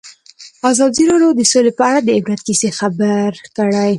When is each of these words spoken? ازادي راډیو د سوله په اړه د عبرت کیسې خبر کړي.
ازادي 0.71 1.03
راډیو 1.11 1.31
د 1.35 1.41
سوله 1.51 1.71
په 1.79 1.83
اړه 1.89 1.99
د 2.03 2.09
عبرت 2.17 2.39
کیسې 2.47 2.69
خبر 2.79 3.29
کړي. 3.57 3.89